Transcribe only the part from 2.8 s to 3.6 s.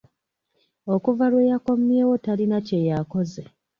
yaakoze.